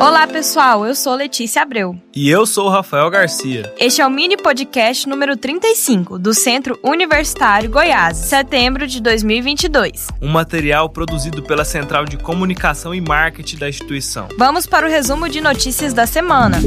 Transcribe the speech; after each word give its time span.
Olá, 0.00 0.28
pessoal. 0.28 0.86
Eu 0.86 0.94
sou 0.94 1.14
Letícia 1.16 1.60
Abreu. 1.60 1.96
E 2.14 2.30
eu 2.30 2.46
sou 2.46 2.66
o 2.66 2.70
Rafael 2.70 3.10
Garcia. 3.10 3.74
Este 3.80 4.00
é 4.00 4.06
o 4.06 4.10
mini 4.10 4.36
podcast 4.36 5.08
número 5.08 5.36
35 5.36 6.20
do 6.20 6.32
Centro 6.32 6.78
Universitário 6.84 7.68
Goiás, 7.68 8.16
setembro 8.16 8.86
de 8.86 9.02
2022. 9.02 10.06
Um 10.22 10.28
material 10.28 10.88
produzido 10.88 11.42
pela 11.42 11.64
Central 11.64 12.04
de 12.04 12.16
Comunicação 12.16 12.94
e 12.94 13.00
Marketing 13.00 13.56
da 13.56 13.68
instituição. 13.68 14.28
Vamos 14.38 14.66
para 14.66 14.86
o 14.86 14.90
resumo 14.90 15.28
de 15.28 15.40
notícias 15.40 15.92
da 15.92 16.06
semana. 16.06 16.58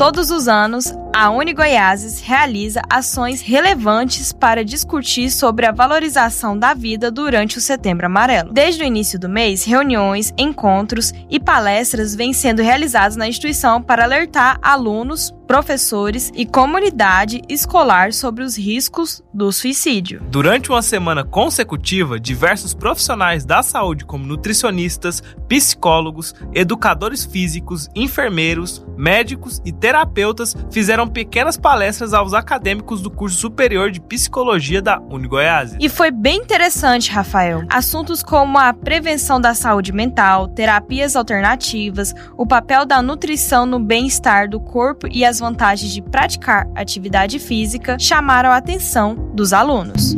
Todos 0.00 0.30
os 0.30 0.48
anos, 0.48 0.94
a 1.14 1.28
UniGoiáses 1.28 2.22
realiza 2.22 2.80
ações 2.88 3.42
relevantes 3.42 4.32
para 4.32 4.64
discutir 4.64 5.30
sobre 5.30 5.66
a 5.66 5.72
valorização 5.72 6.58
da 6.58 6.72
vida 6.72 7.10
durante 7.10 7.58
o 7.58 7.60
Setembro 7.60 8.06
Amarelo. 8.06 8.50
Desde 8.50 8.82
o 8.82 8.86
início 8.86 9.18
do 9.18 9.28
mês, 9.28 9.62
reuniões, 9.62 10.32
encontros 10.38 11.12
e 11.28 11.38
palestras 11.38 12.14
vêm 12.14 12.32
sendo 12.32 12.62
realizadas 12.62 13.14
na 13.14 13.28
instituição 13.28 13.82
para 13.82 14.04
alertar 14.04 14.58
alunos, 14.62 15.34
professores 15.50 16.30
e 16.36 16.46
comunidade 16.46 17.42
escolar 17.48 18.12
sobre 18.12 18.44
os 18.44 18.56
riscos 18.56 19.20
do 19.34 19.50
suicídio. 19.50 20.22
Durante 20.30 20.70
uma 20.70 20.80
semana 20.80 21.24
consecutiva, 21.24 22.20
diversos 22.20 22.72
profissionais 22.72 23.44
da 23.44 23.60
saúde, 23.60 24.04
como 24.04 24.24
nutricionistas, 24.24 25.20
psicólogos, 25.48 26.36
educadores 26.54 27.24
físicos, 27.24 27.88
enfermeiros, 27.96 28.86
médicos 28.96 29.60
e 29.64 29.72
terapeutas, 29.72 30.54
fizeram 30.70 31.08
pequenas 31.08 31.56
palestras 31.56 32.14
aos 32.14 32.32
acadêmicos 32.32 33.02
do 33.02 33.10
curso 33.10 33.36
superior 33.36 33.90
de 33.90 34.00
psicologia 34.00 34.80
da 34.80 35.00
Unigoiás. 35.00 35.74
E 35.80 35.88
foi 35.88 36.12
bem 36.12 36.36
interessante, 36.36 37.10
Rafael. 37.10 37.64
Assuntos 37.68 38.22
como 38.22 38.56
a 38.56 38.72
prevenção 38.72 39.40
da 39.40 39.52
saúde 39.52 39.90
mental, 39.90 40.46
terapias 40.46 41.16
alternativas, 41.16 42.14
o 42.36 42.46
papel 42.46 42.86
da 42.86 43.02
nutrição 43.02 43.66
no 43.66 43.80
bem-estar 43.80 44.48
do 44.48 44.60
corpo 44.60 45.08
e 45.10 45.24
as 45.24 45.39
vantagens 45.40 45.92
de 45.92 46.00
praticar 46.00 46.68
atividade 46.76 47.40
física 47.40 47.96
chamaram 47.98 48.50
a 48.50 48.56
atenção 48.56 49.16
dos 49.34 49.52
alunos. 49.52 50.16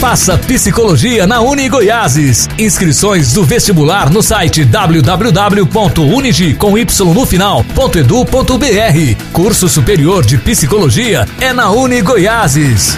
Faça 0.00 0.38
psicologia 0.38 1.26
na 1.26 1.40
Uni 1.40 1.68
Goiáses. 1.68 2.48
Inscrições 2.58 3.34
do 3.34 3.44
vestibular 3.44 4.08
no 4.08 4.22
site 4.22 4.64
www.unigi 4.64 6.54
com 6.54 6.78
y 6.78 6.86
no 7.12 7.26
final.edu.br. 7.26 9.30
Curso 9.30 9.68
superior 9.68 10.24
de 10.24 10.38
psicologia 10.38 11.28
é 11.38 11.52
na 11.52 11.70
Uni 11.70 12.00
Goiáses. 12.00 12.96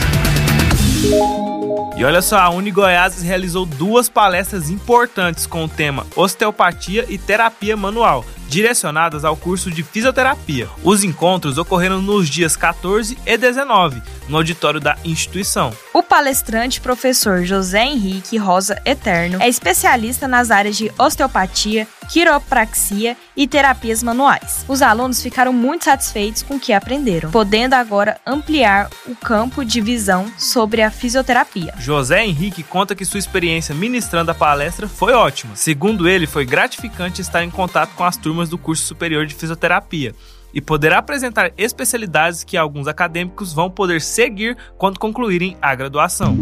E 1.96 2.04
olha 2.04 2.22
só, 2.22 2.38
a 2.38 2.50
Uni 2.50 2.70
Goiás 2.70 3.20
realizou 3.20 3.66
duas 3.66 4.08
palestras 4.08 4.70
importantes 4.70 5.46
com 5.46 5.64
o 5.64 5.68
tema 5.68 6.06
Osteopatia 6.14 7.04
e 7.08 7.18
Terapia 7.18 7.76
Manual, 7.76 8.24
direcionadas 8.52 9.24
ao 9.24 9.34
curso 9.34 9.70
de 9.70 9.82
fisioterapia. 9.82 10.68
Os 10.84 11.02
encontros 11.02 11.56
ocorreram 11.56 12.02
nos 12.02 12.28
dias 12.28 12.54
14 12.54 13.16
e 13.24 13.38
19, 13.38 14.02
no 14.28 14.36
auditório 14.36 14.78
da 14.78 14.94
instituição. 15.06 15.72
O 15.94 16.02
palestrante 16.02 16.78
professor 16.78 17.44
José 17.46 17.82
Henrique 17.82 18.36
Rosa 18.36 18.78
Eterno 18.84 19.40
é 19.40 19.48
especialista 19.48 20.28
nas 20.28 20.50
áreas 20.50 20.76
de 20.76 20.92
osteopatia, 20.98 21.88
quiropraxia 22.10 23.16
e 23.34 23.46
terapias 23.46 24.02
manuais. 24.02 24.66
Os 24.68 24.82
alunos 24.82 25.22
ficaram 25.22 25.52
muito 25.52 25.86
satisfeitos 25.86 26.42
com 26.42 26.56
o 26.56 26.60
que 26.60 26.74
aprenderam, 26.74 27.30
podendo 27.30 27.72
agora 27.72 28.20
ampliar 28.26 28.90
o 29.06 29.16
campo 29.16 29.64
de 29.64 29.80
visão 29.80 30.30
sobre 30.36 30.82
a 30.82 30.90
fisioterapia. 30.90 31.72
José 31.78 32.22
Henrique 32.22 32.62
conta 32.62 32.94
que 32.94 33.06
sua 33.06 33.18
experiência 33.18 33.74
ministrando 33.74 34.30
a 34.30 34.34
palestra 34.34 34.86
foi 34.86 35.14
ótima. 35.14 35.56
Segundo 35.56 36.06
ele, 36.06 36.26
foi 36.26 36.44
gratificante 36.44 37.22
estar 37.22 37.42
em 37.42 37.50
contato 37.50 37.94
com 37.94 38.04
as 38.04 38.18
turmas 38.18 38.41
do 38.48 38.58
curso 38.58 38.84
superior 38.84 39.26
de 39.26 39.34
fisioterapia 39.34 40.14
e 40.54 40.60
poder 40.60 40.92
apresentar 40.92 41.52
especialidades 41.56 42.44
que 42.44 42.56
alguns 42.56 42.86
acadêmicos 42.86 43.52
vão 43.52 43.70
poder 43.70 44.00
seguir 44.00 44.56
quando 44.76 44.98
concluírem 44.98 45.56
a 45.60 45.74
graduação. 45.74 46.36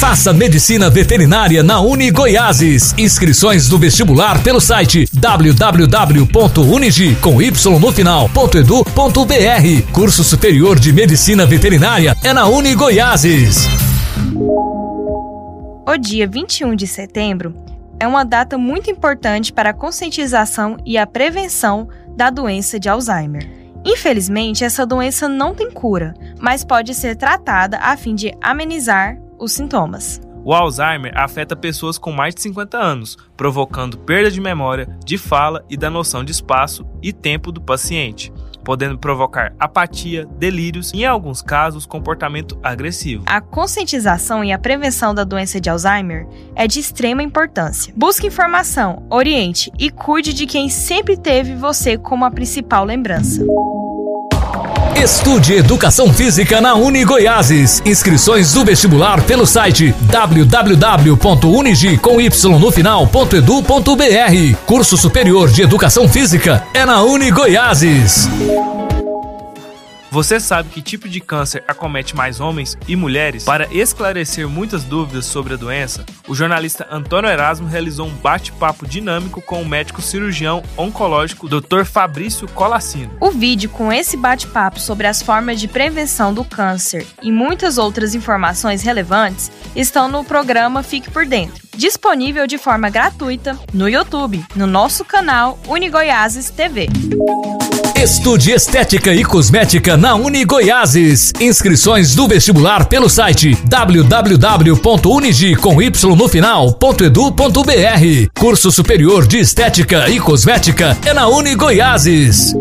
Faça 0.00 0.32
medicina 0.32 0.88
veterinária 0.88 1.62
na 1.62 1.78
Uni 1.80 2.10
Goiáses. 2.10 2.94
Inscrições 2.96 3.68
do 3.68 3.78
vestibular 3.78 4.42
pelo 4.42 4.58
site 4.58 5.06
www.unigi 5.12 7.16
com 7.16 7.42
y 7.42 7.50
no 7.78 7.92
final.edu.br. 7.92 9.92
Curso 9.92 10.24
superior 10.24 10.80
de 10.80 10.90
medicina 10.90 11.44
veterinária 11.44 12.16
é 12.24 12.32
na 12.32 12.46
Uni 12.46 12.74
Goiáses. 12.74 13.68
O 15.86 15.98
dia 15.98 16.26
21 16.26 16.74
de 16.74 16.86
setembro 16.86 17.54
é 18.00 18.08
uma 18.08 18.24
data 18.24 18.56
muito 18.56 18.90
importante 18.90 19.52
para 19.52 19.70
a 19.70 19.74
conscientização 19.74 20.78
e 20.86 20.96
a 20.96 21.06
prevenção 21.06 21.86
da 22.16 22.30
doença 22.30 22.80
de 22.80 22.88
Alzheimer. 22.88 23.46
Infelizmente, 23.84 24.64
essa 24.64 24.86
doença 24.86 25.28
não 25.28 25.54
tem 25.54 25.70
cura, 25.70 26.14
mas 26.40 26.64
pode 26.64 26.94
ser 26.94 27.14
tratada 27.14 27.76
a 27.78 27.96
fim 27.96 28.14
de 28.14 28.32
amenizar 28.40 29.18
os 29.38 29.52
sintomas. 29.52 30.20
O 30.42 30.54
Alzheimer 30.54 31.12
afeta 31.14 31.54
pessoas 31.54 31.98
com 31.98 32.10
mais 32.10 32.34
de 32.34 32.40
50 32.40 32.78
anos, 32.78 33.18
provocando 33.36 33.98
perda 33.98 34.30
de 34.30 34.40
memória, 34.40 34.88
de 35.04 35.18
fala 35.18 35.62
e 35.68 35.76
da 35.76 35.90
noção 35.90 36.24
de 36.24 36.32
espaço 36.32 36.86
e 37.02 37.12
tempo 37.12 37.52
do 37.52 37.60
paciente 37.60 38.32
podendo 38.70 38.96
provocar 38.96 39.52
apatia, 39.58 40.28
delírios 40.38 40.92
e, 40.94 40.98
em 41.00 41.04
alguns 41.04 41.42
casos, 41.42 41.84
comportamento 41.84 42.56
agressivo. 42.62 43.24
A 43.26 43.40
conscientização 43.40 44.44
e 44.44 44.52
a 44.52 44.58
prevenção 44.60 45.12
da 45.12 45.24
doença 45.24 45.60
de 45.60 45.68
Alzheimer 45.68 46.24
é 46.54 46.68
de 46.68 46.78
extrema 46.78 47.20
importância. 47.20 47.92
Busque 47.96 48.28
informação, 48.28 49.04
oriente 49.10 49.72
e 49.76 49.90
cuide 49.90 50.32
de 50.32 50.46
quem 50.46 50.68
sempre 50.68 51.16
teve 51.16 51.56
você 51.56 51.98
como 51.98 52.24
a 52.24 52.30
principal 52.30 52.84
lembrança. 52.84 53.44
Estude 54.96 55.54
Educação 55.54 56.12
Física 56.12 56.60
na 56.60 56.74
Uni 56.74 57.04
Goiáses. 57.04 57.80
Inscrições 57.86 58.52
do 58.52 58.64
vestibular 58.64 59.22
pelo 59.22 59.46
site 59.46 59.94
final.edu.br. 62.72 64.56
Curso 64.66 64.96
Superior 64.96 65.48
de 65.50 65.62
Educação 65.62 66.08
Física 66.08 66.64
é 66.74 66.84
na 66.84 67.02
Uni 67.02 67.30
Goiáses. 67.30 68.28
Você 70.10 70.40
sabe 70.40 70.70
que 70.70 70.82
tipo 70.82 71.08
de 71.08 71.20
câncer 71.20 71.62
acomete 71.68 72.16
mais 72.16 72.40
homens 72.40 72.76
e 72.88 72.96
mulheres? 72.96 73.44
Para 73.44 73.72
esclarecer 73.72 74.48
muitas 74.48 74.82
dúvidas 74.82 75.24
sobre 75.24 75.54
a 75.54 75.56
doença, 75.56 76.04
o 76.26 76.34
jornalista 76.34 76.84
Antônio 76.90 77.30
Erasmo 77.30 77.68
realizou 77.68 78.08
um 78.08 78.14
bate-papo 78.16 78.88
dinâmico 78.88 79.40
com 79.40 79.62
o 79.62 79.68
médico 79.68 80.02
cirurgião 80.02 80.64
oncológico 80.76 81.48
Dr. 81.48 81.84
Fabrício 81.84 82.48
Colassino. 82.48 83.12
O 83.20 83.30
vídeo 83.30 83.70
com 83.70 83.92
esse 83.92 84.16
bate-papo 84.16 84.80
sobre 84.80 85.06
as 85.06 85.22
formas 85.22 85.60
de 85.60 85.68
prevenção 85.68 86.34
do 86.34 86.44
câncer 86.44 87.06
e 87.22 87.30
muitas 87.30 87.78
outras 87.78 88.12
informações 88.12 88.82
relevantes 88.82 89.52
estão 89.76 90.08
no 90.08 90.24
programa 90.24 90.82
Fique 90.82 91.08
por 91.08 91.24
Dentro, 91.24 91.68
disponível 91.76 92.48
de 92.48 92.58
forma 92.58 92.90
gratuita 92.90 93.56
no 93.72 93.88
YouTube, 93.88 94.44
no 94.56 94.66
nosso 94.66 95.04
canal 95.04 95.56
Unigoiases 95.68 96.50
TV. 96.50 96.88
Estude 98.00 98.52
Estética 98.52 99.12
e 99.12 99.22
Cosmética 99.22 99.94
na 99.94 100.14
Uni 100.14 100.46
Goiáses. 100.46 101.34
Inscrições 101.38 102.14
do 102.14 102.26
vestibular 102.26 102.86
pelo 102.86 103.10
site 103.10 103.54
www.unigi 103.68 105.54
com 105.54 105.82
y 105.82 105.90
no. 106.16 106.26
Curso 108.38 108.70
Superior 108.70 109.26
de 109.26 109.40
Estética 109.40 110.08
e 110.08 110.18
Cosmética 110.18 110.96
é 111.04 111.12
na 111.12 111.28
Uni 111.28 111.54
Goiáses. 111.54 112.54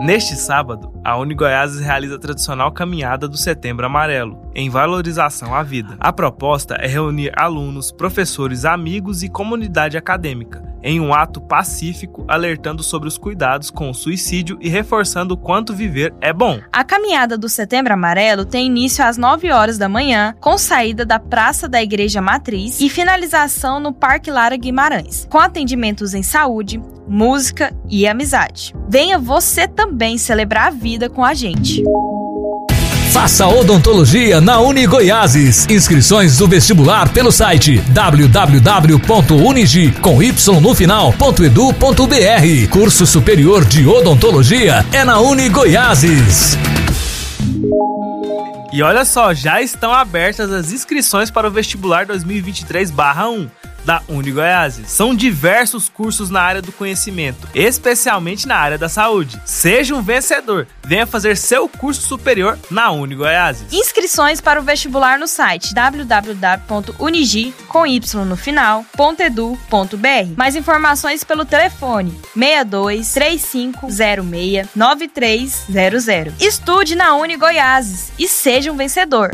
Neste 0.00 0.34
sábado, 0.34 0.92
a 1.04 1.16
Uni 1.16 1.36
Goiás 1.36 1.78
realiza 1.78 2.16
a 2.16 2.18
tradicional 2.18 2.72
caminhada 2.72 3.28
do 3.28 3.36
Setembro 3.36 3.86
Amarelo, 3.86 4.50
em 4.52 4.68
valorização 4.68 5.54
à 5.54 5.62
vida. 5.62 5.96
A 6.00 6.12
proposta 6.12 6.74
é 6.74 6.88
reunir 6.88 7.30
alunos, 7.36 7.92
professores, 7.92 8.64
amigos 8.64 9.22
e 9.22 9.28
comunidade 9.28 9.96
acadêmica 9.96 10.65
em 10.86 11.00
um 11.00 11.12
ato 11.12 11.40
pacífico, 11.40 12.24
alertando 12.28 12.80
sobre 12.80 13.08
os 13.08 13.18
cuidados 13.18 13.70
com 13.70 13.90
o 13.90 13.94
suicídio 13.94 14.56
e 14.60 14.68
reforçando 14.68 15.34
o 15.34 15.36
quanto 15.36 15.74
viver 15.74 16.14
é 16.20 16.32
bom. 16.32 16.60
A 16.72 16.84
caminhada 16.84 17.36
do 17.36 17.48
Setembro 17.48 17.92
Amarelo 17.92 18.44
tem 18.44 18.66
início 18.66 19.04
às 19.04 19.18
9 19.18 19.50
horas 19.50 19.78
da 19.78 19.88
manhã, 19.88 20.34
com 20.40 20.56
saída 20.56 21.04
da 21.04 21.18
Praça 21.18 21.68
da 21.68 21.82
Igreja 21.82 22.22
Matriz 22.22 22.80
e 22.80 22.88
finalização 22.88 23.80
no 23.80 23.92
Parque 23.92 24.30
Lara 24.30 24.56
Guimarães, 24.56 25.26
com 25.28 25.38
atendimentos 25.38 26.14
em 26.14 26.22
saúde, 26.22 26.80
música 27.08 27.76
e 27.90 28.06
amizade. 28.06 28.72
Venha 28.88 29.18
você 29.18 29.66
também 29.66 30.16
celebrar 30.16 30.68
a 30.68 30.70
vida 30.70 31.10
com 31.10 31.24
a 31.24 31.34
gente. 31.34 31.82
Faça 33.16 33.48
odontologia 33.48 34.42
na 34.42 34.60
Uni 34.60 34.86
Goiáses. 34.86 35.66
Inscrições 35.70 36.36
do 36.36 36.46
vestibular 36.46 37.08
pelo 37.08 37.32
site 37.32 37.78
www.unigi 37.88 39.90
com 40.02 40.22
y 40.22 40.60
no 40.60 40.74
final.edu.br. 40.74 42.68
Curso 42.70 43.06
superior 43.06 43.64
de 43.64 43.86
odontologia 43.86 44.84
é 44.92 45.02
na 45.02 45.18
Uni 45.18 45.48
Goiáses. 45.48 46.58
E 48.70 48.82
olha 48.82 49.06
só, 49.06 49.32
já 49.32 49.62
estão 49.62 49.94
abertas 49.94 50.52
as 50.52 50.70
inscrições 50.70 51.30
para 51.30 51.48
o 51.48 51.50
vestibular 51.50 52.04
2023/1. 52.04 53.48
Da 53.86 54.02
Unigoiases. 54.08 54.90
São 54.90 55.14
diversos 55.14 55.88
cursos 55.88 56.28
na 56.28 56.42
área 56.42 56.60
do 56.60 56.72
conhecimento, 56.72 57.48
especialmente 57.54 58.46
na 58.46 58.56
área 58.56 58.76
da 58.76 58.88
saúde. 58.88 59.40
Seja 59.44 59.94
um 59.94 60.02
vencedor, 60.02 60.66
venha 60.84 61.06
fazer 61.06 61.36
seu 61.36 61.68
curso 61.68 62.02
superior 62.02 62.58
na 62.68 62.90
Unigoiases. 62.90 63.72
Inscrições 63.72 64.40
para 64.40 64.60
o 64.60 64.64
vestibular 64.64 65.18
no 65.18 65.28
site 65.28 65.72
www.unigi 65.72 67.54
com 67.68 67.86
y 67.86 68.00
no 68.26 68.36
final, 68.36 68.84
.edu.br. 69.18 70.34
Mais 70.36 70.56
informações 70.56 71.22
pelo 71.22 71.44
telefone 71.44 72.10
62 72.34 73.12
3506 73.12 74.68
9300. 74.74 76.34
Estude 76.40 76.96
na 76.96 77.14
Uni 77.14 77.36
Goiáses 77.36 78.12
e 78.18 78.26
seja 78.26 78.72
um 78.72 78.76
vencedor. 78.76 79.30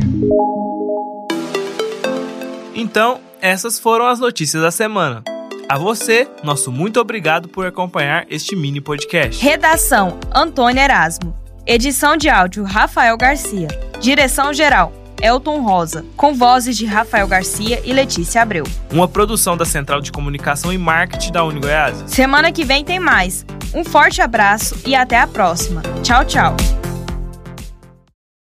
Então, 2.75 3.21
essas 3.43 3.79
foram 3.79 4.07
as 4.07 4.21
notícias 4.21 4.63
da 4.63 4.71
semana. 4.71 5.25
A 5.69 5.77
você, 5.77 6.29
nosso 6.45 6.71
muito 6.71 7.01
obrigado 7.01 7.49
por 7.49 7.67
acompanhar 7.67 8.25
este 8.31 8.55
mini 8.55 8.81
podcast. 8.81 9.43
Redação: 9.43 10.19
Antônio 10.33 10.81
Erasmo. 10.81 11.37
Edição 11.67 12.17
de 12.17 12.29
áudio: 12.29 12.63
Rafael 12.63 13.17
Garcia. 13.17 13.69
Direção 14.01 14.53
geral: 14.53 14.93
Elton 15.21 15.61
Rosa, 15.63 16.05
com 16.17 16.35
vozes 16.35 16.77
de 16.77 16.87
Rafael 16.87 17.27
Garcia 17.27 17.81
e 17.85 17.93
Letícia 17.93 18.43
Abreu. 18.43 18.65
Uma 18.93 19.09
produção 19.09 19.57
da 19.57 19.65
Central 19.65 20.01
de 20.01 20.13
Comunicação 20.13 20.73
e 20.73 20.79
Marketing 20.79 21.33
da 21.33 21.45
Unigoiás. 21.45 22.05
Semana 22.07 22.53
que 22.53 22.65
vem 22.65 22.85
tem 22.85 23.01
mais. 23.01 23.45
Um 23.75 23.85
forte 23.85 24.21
abraço 24.21 24.79
e 24.87 24.95
até 24.95 25.19
a 25.19 25.27
próxima. 25.27 25.83
Tchau, 26.03 26.25
tchau. 26.25 26.55